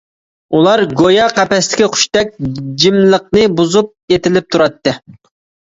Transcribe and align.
ئۇلار 0.59 0.81
گويا 1.01 1.27
قەپەستىكى 1.39 1.89
قۇشتەك 1.97 2.33
جىملىقنى 2.85 3.47
بۇزۇپ، 3.61 3.95
ئېتىلىپ 4.17 4.53
تۇراتتى. 4.57 4.97